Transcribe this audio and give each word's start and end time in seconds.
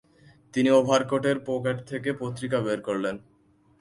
তিনি 0.53 0.69
ওভারকোটের 0.71 1.37
পকেট 1.45 1.77
থেকে 1.87 2.09
পত্রিকা 2.13 2.57
বের 2.61 2.79
করলেন। 2.81 3.15